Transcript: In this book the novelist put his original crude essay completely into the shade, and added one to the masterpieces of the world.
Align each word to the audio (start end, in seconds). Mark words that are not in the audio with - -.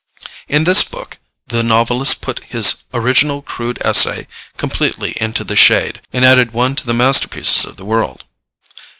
In 0.47 0.63
this 0.63 0.83
book 0.83 1.19
the 1.49 1.61
novelist 1.61 2.23
put 2.23 2.43
his 2.45 2.85
original 2.91 3.43
crude 3.43 3.77
essay 3.85 4.25
completely 4.57 5.13
into 5.17 5.43
the 5.43 5.55
shade, 5.55 6.01
and 6.11 6.25
added 6.25 6.53
one 6.53 6.73
to 6.77 6.87
the 6.87 6.93
masterpieces 6.95 7.65
of 7.65 7.77
the 7.77 7.85
world. 7.85 8.23